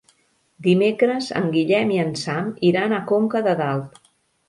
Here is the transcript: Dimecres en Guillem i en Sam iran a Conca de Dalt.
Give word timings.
Dimecres 0.67 1.27
en 1.41 1.53
Guillem 1.57 1.93
i 1.99 2.01
en 2.07 2.11
Sam 2.25 2.51
iran 2.73 2.99
a 3.01 3.05
Conca 3.15 3.47
de 3.51 3.59
Dalt. 3.65 4.07